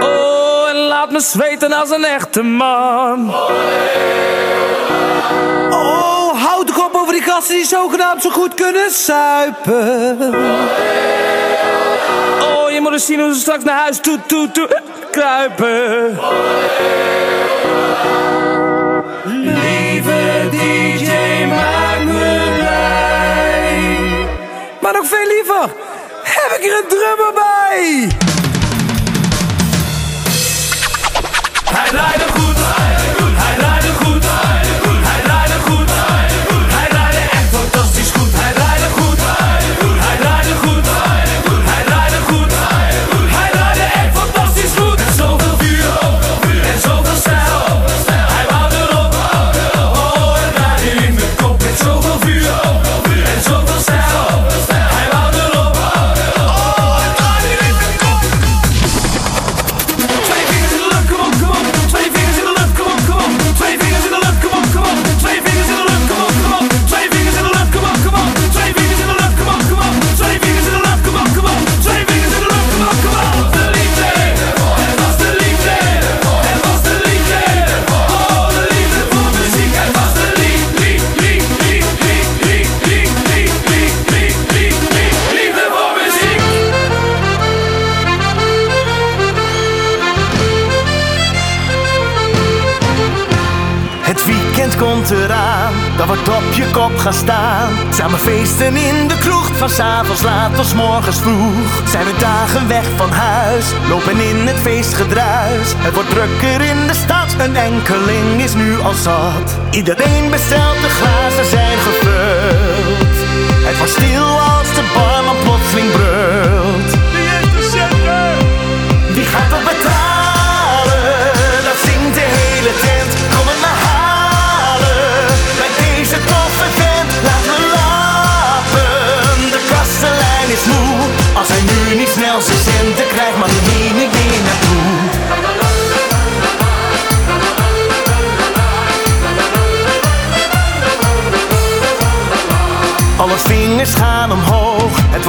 [0.00, 3.34] Oh, en laat me zweten als een echte man.
[5.70, 10.34] Oh, houd toch op over die gasten die zogenaamd zo goed kunnen suipen.
[12.80, 16.18] Moet eens zien hoe ze straks naar huis toe, toe, toe kruipen.
[19.24, 23.88] Lieve DJ, maak me blij.
[24.80, 25.70] Maar nog veel liever,
[26.22, 28.08] heb ik er een drummer bij.
[31.64, 32.49] Hij draaide goed,
[97.00, 101.82] Samen feesten in de kroeg, van s'avonds laat tot morgens vroeg.
[101.90, 105.72] Zijn we dagen weg van huis, lopen in het feestgedruis.
[105.76, 109.58] Het wordt drukker in de stad, een enkeling is nu al zat.
[109.70, 113.14] Iedereen bestelt, de glazen zijn gevuld.
[113.66, 115.19] Het wordt stil als de barman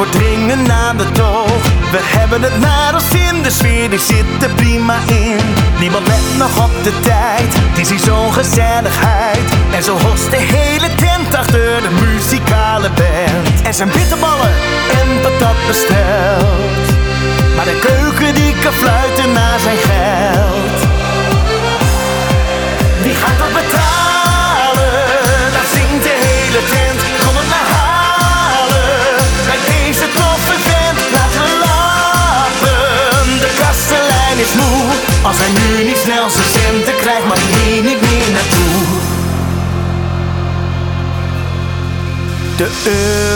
[0.02, 1.62] omhoog, het wordt dringen naar de toog.
[1.92, 5.40] We hebben het naar ons in, de sfeer die zit er prima in.
[5.80, 9.46] Niemand let nog op de tijd, het is zo'n gezelligheid.
[9.74, 13.68] En zo host de hele tent achter de muzikale band.
[13.68, 14.54] Er zijn bitterballen
[15.00, 16.86] en patat besteld.
[17.56, 20.80] Maar de keuken die kan fluiten naar zijn geld.
[23.04, 24.01] Wie gaat dat betalen?
[35.24, 39.10] Als hij nu niet snel zijn centen krijgt, mag hij niet meer naartoe.
[42.58, 42.70] De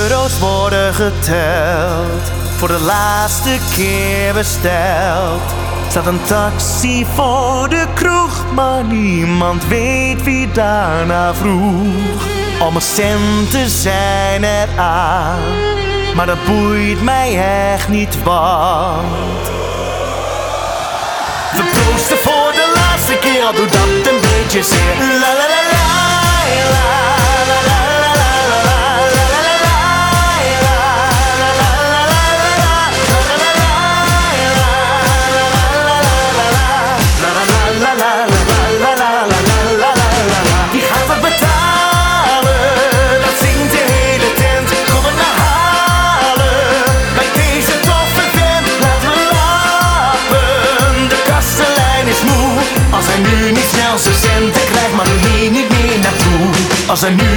[0.04, 2.32] euro's worden geteld.
[2.58, 5.42] voor de laatste keer besteld.
[5.90, 12.24] Staat een taxi voor de kroeg, maar niemand weet wie daarna vroeg.
[12.60, 15.40] Al mijn centen zijn er aan,
[16.16, 17.40] maar dat boeit mij
[17.74, 19.45] echt niet want.
[22.24, 24.96] Voor de laatste keer, al doet dat een beetje zeer.
[24.98, 27.15] La la la la la
[56.96, 57.35] cause I knew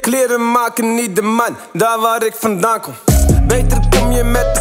[0.00, 2.94] Kleren maken niet de man, daar waar ik vandaan kom.
[3.46, 4.57] Beter kom je met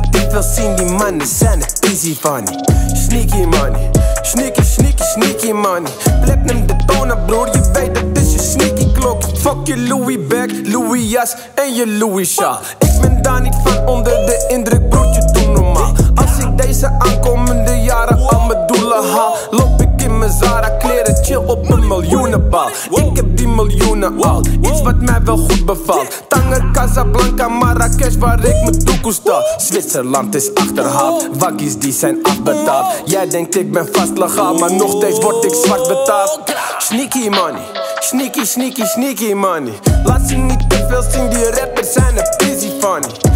[0.00, 2.64] niet te veel zien, die mannen zijn easy funny.
[2.92, 3.90] Sneaky money,
[4.22, 5.90] sneaky, sneaky, sneaky money.
[6.24, 9.22] Platinum de tonen, broer, je weet dat is je sneaky klok.
[9.22, 12.58] Fuck je Louis bag, Louis jas en je Louis sjaal.
[12.78, 15.92] Ik ben daar niet van onder de indruk, broertje, doe normaal.
[16.14, 19.87] Als ik deze aankomende jaren al mijn doelen haal, loop ik
[20.18, 22.68] mijn Zara kleren, chill op een miljoenenbal.
[22.90, 26.22] Ik heb die miljoenen al, iets wat mij wel goed bevalt.
[26.28, 29.42] Tangen, Casablanca, Marrakesh, waar ik mijn toekomst stal.
[29.56, 32.92] Zwitserland is achterhaald, waggies die zijn afbetaald.
[33.04, 36.40] Jij denkt ik ben vast legaal, maar nog steeds word ik zwart betaald.
[36.78, 37.62] Sneaky money,
[37.98, 39.72] sneaky, sneaky, sneaky money.
[40.04, 43.27] Laat ze niet te veel zien, die rappers zijn een busy funny.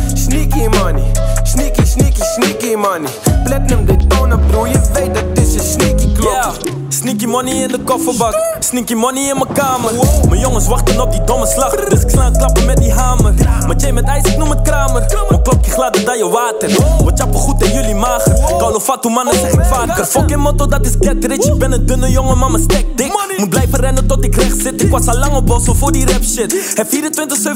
[0.63, 1.13] Sneaky money,
[1.45, 3.11] sneaky, sneaky, sneaky money.
[3.45, 6.82] Platinum tonen, broer, je weet dat is een sneaky klok.
[7.03, 9.91] Sneaky money in de kofferbak, sneaky money in mijn kamer.
[10.29, 13.35] Mijn jongens wachten op die domme slag, dus ik sla klappen met die hamer.
[13.67, 15.25] Maar jij met ijs, ik noem het kramer.
[15.29, 16.71] Mijn klokje gladder dan je water.
[17.05, 18.33] Wat jappen goed en jullie mager.
[18.59, 20.05] Koude fatu mannen zeg ik vaker.
[20.05, 21.45] Fucking motto, dat is get rich.
[21.45, 23.13] Ik ben een dunne jongen, maar mijn stek dik.
[23.37, 24.83] Moet blijven rennen tot ik recht zit.
[24.83, 26.73] Ik was al lang op bossen voor die rap shit.
[26.75, 26.91] Heb 24-7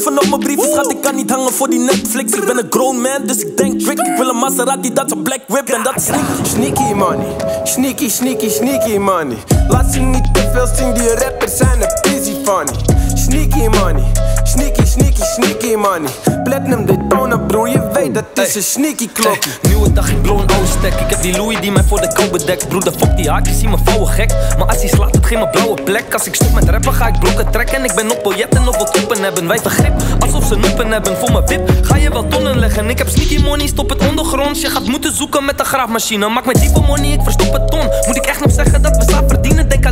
[0.06, 0.90] op mijn brieven, schat.
[0.90, 2.32] Ik kan niet hangen voor die Netflix.
[2.32, 3.98] Ik ben een grown man, dus ik denk trick.
[3.98, 6.44] Ik wil een Maserati, dat is een black whip en dat is sneaky.
[6.44, 7.26] Sneaky money,
[7.64, 9.35] sneaky, sneaky, sneaky money.
[9.68, 12.72] Laat ze niet te veel zien, die rappers zijn een busy funny.
[13.14, 14.04] Sneaky money,
[14.44, 16.10] sneaky, sneaky, sneaky money.
[16.44, 19.38] Platinum de tonen, broer, je weet dat is een sneaky klok.
[19.62, 20.94] Nieuwe dag, ik blow een oude stek.
[20.94, 22.68] Ik heb die Louis die mij voor de kou bedekt.
[22.68, 24.34] Broeder, fuck die haakjes, zie me vouwen gek.
[24.58, 26.12] Maar als hij slaat, het geen mijn blauwe plek.
[26.12, 27.84] Als ik stop met rappen, ga ik blokken trekken.
[27.84, 29.46] Ik ben op biljetten of wat open hebben.
[29.48, 31.16] Wij vergrip, alsof ze noepen hebben.
[31.16, 32.90] Voor mijn wip ga je wel tonnen leggen.
[32.90, 34.60] Ik heb sneaky money, stop het ondergronds.
[34.60, 36.28] Je gaat moeten zoeken met de graafmachine.
[36.28, 37.88] Maak met diepe money, ik verstop het ton.
[38.06, 39.68] Moet ik echt nog zeggen dat we samen verdienen?
[39.68, 39.85] Denk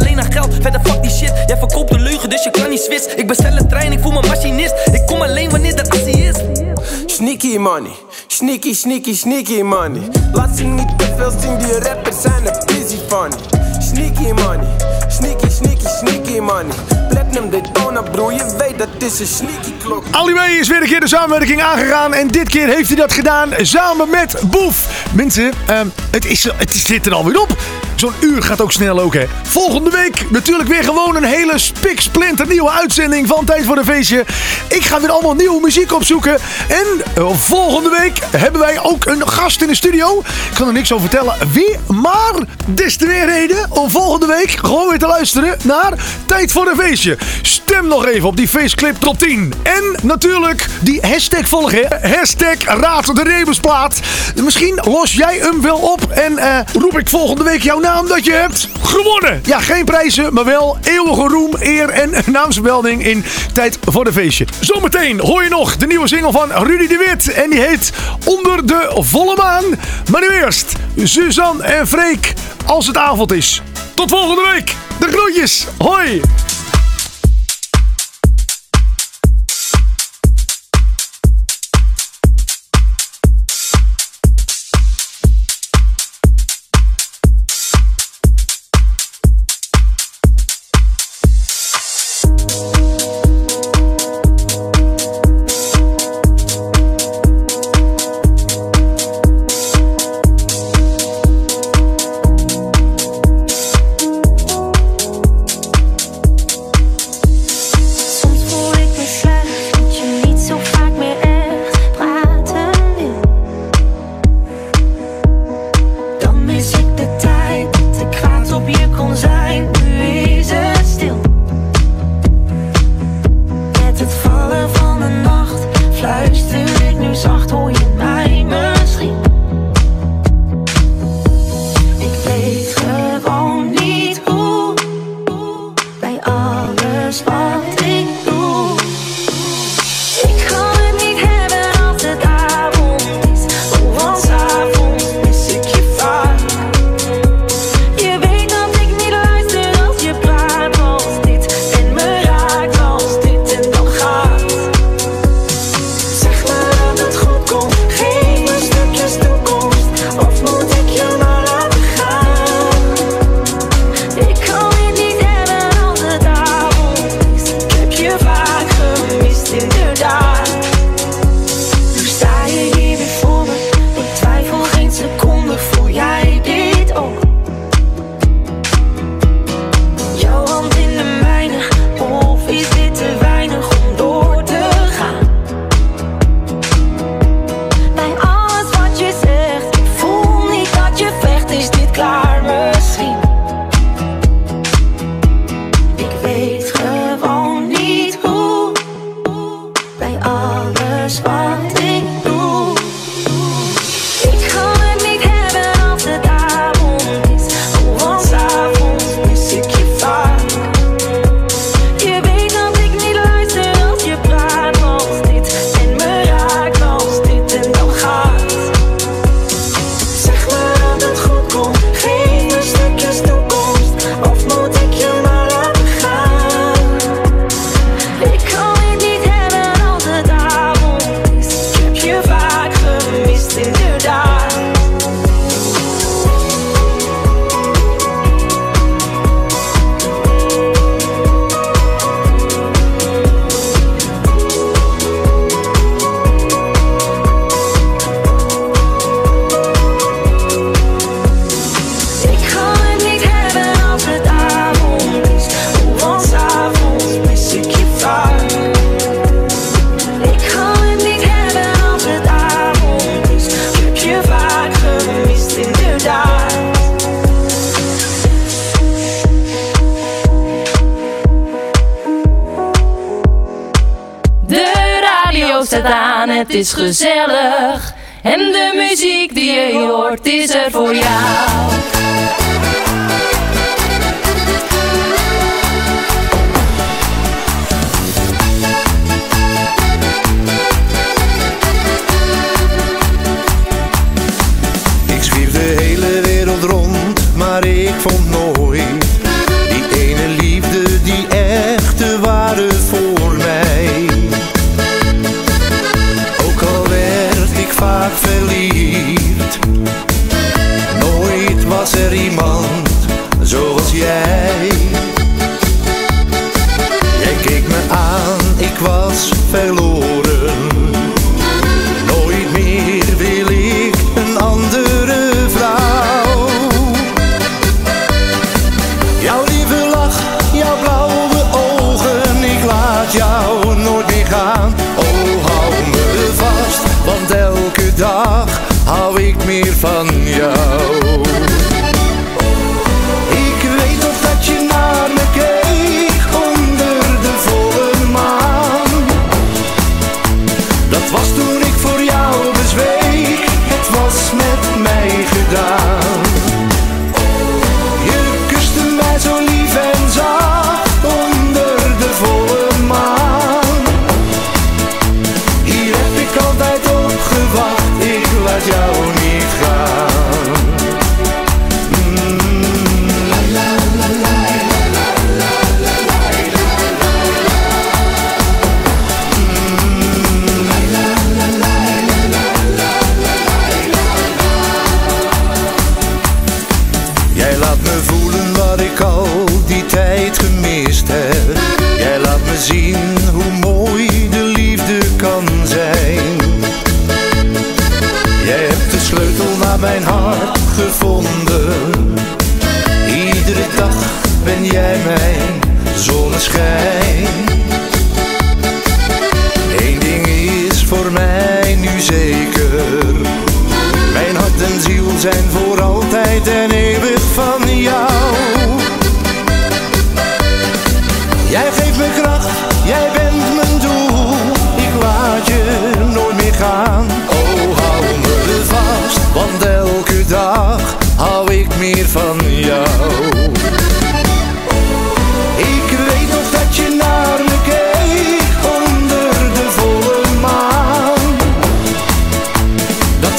[3.25, 4.75] Ik bestel een trein, ik voel me machinist.
[4.93, 6.35] Ik kom alleen wanneer er actie is.
[7.07, 7.91] Sneaky money,
[8.27, 10.03] sneaky, sneaky, sneaky money.
[10.33, 13.37] Laat ze niet te veel zien, die rappers zijn een busy funny.
[13.79, 14.66] Sneaky money,
[15.09, 16.75] sneaky, sneaky, sneaky money.
[17.09, 20.05] Platinum de tonen, broer, je weet dat is een sneaky klok.
[20.11, 22.14] Ali B is weer een keer de samenwerking aangegaan.
[22.14, 25.07] En dit keer heeft hij dat gedaan samen met Boef.
[25.12, 27.57] Mensen, ehm, het, is, het zit er alweer op.
[27.95, 29.24] Zo'n uur gaat ook snel ook, hè.
[29.42, 34.24] Volgende week natuurlijk weer gewoon een hele spiksplinter nieuwe uitzending van Tijd voor een Feestje.
[34.68, 36.38] Ik ga weer allemaal nieuwe muziek opzoeken.
[36.68, 40.18] En eh, volgende week hebben wij ook een gast in de studio.
[40.51, 42.34] Ik kan er niks over vertellen wie, maar
[42.66, 45.92] des te weer reden om volgende week gewoon weer te luisteren naar
[46.26, 47.18] Tijd voor een Feestje.
[47.42, 49.55] Stem nog even op die feestclip top 10.
[49.62, 51.99] En natuurlijk die hashtag volgen.
[52.03, 54.01] Hashtag Raad de Rebensplaat.
[54.42, 58.24] Misschien los jij hem wel op en eh, roep ik volgende week jouw naam dat
[58.24, 58.68] je hebt...
[58.82, 59.41] Gewonnen!
[59.45, 64.47] Ja, geen prijzen, maar wel eeuwige roem, eer en naamsmelding in Tijd voor de Feestje.
[64.61, 67.32] Zometeen hoor je nog de nieuwe single van Rudy de Wit.
[67.32, 67.93] En die heet
[68.24, 69.64] Onder de Volle Maan.
[70.11, 72.32] Maar nu eerst Suzanne en Freek
[72.66, 73.62] als het avond is.
[73.95, 74.74] Tot volgende week.
[74.99, 75.66] De groetjes.
[75.78, 76.20] Hoi.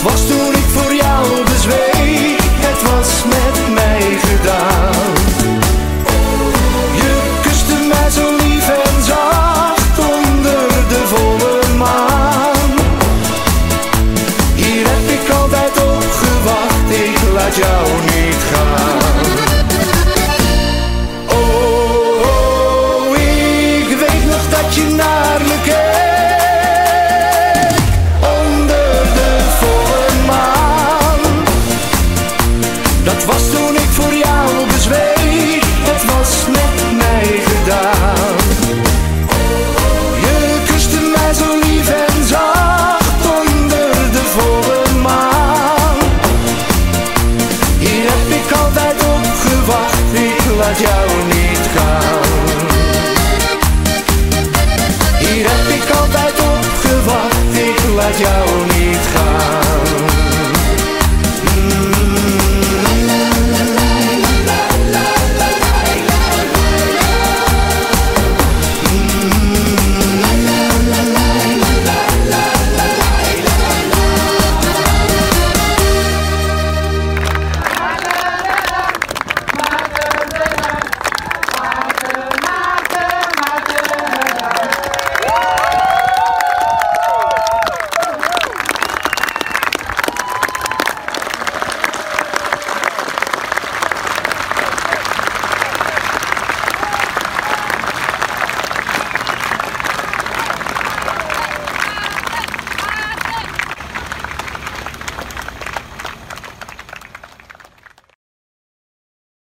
[0.05, 0.64] Was toen ik